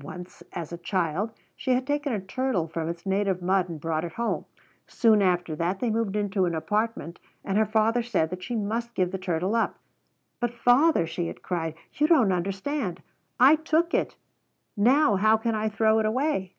[0.00, 4.02] Once, as a child, she had taken a turtle from its native mud and brought
[4.02, 4.46] it home.
[4.86, 8.94] Soon after that they moved into an apartment and her father said that she must
[8.94, 9.78] give the turtle up.
[10.40, 13.02] "But, father," she had cried, "you don't understand!
[13.38, 14.16] I took it!
[14.74, 16.54] Now how can I throw it away?"